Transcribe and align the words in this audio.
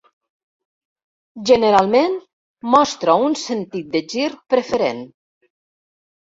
Generalment 1.49 2.17
mostra 2.77 3.19
un 3.29 3.39
sentit 3.45 3.95
de 3.95 4.05
gir 4.17 4.29
preferent. 4.57 5.07